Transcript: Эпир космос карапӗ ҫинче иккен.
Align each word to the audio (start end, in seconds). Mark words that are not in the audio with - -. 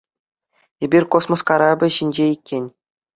Эпир 0.87 1.03
космос 1.15 1.41
карапӗ 1.49 1.87
ҫинче 1.97 2.25
иккен. 2.33 2.65